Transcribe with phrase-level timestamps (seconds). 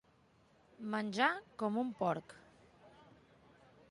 [0.93, 1.27] Menjar
[1.63, 2.35] com un porc.